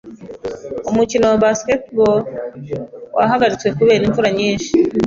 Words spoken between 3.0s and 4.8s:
wahagaritswe kubera imvura nyinshi.